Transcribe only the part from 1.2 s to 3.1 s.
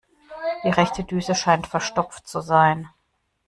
scheint verstopft zu sein.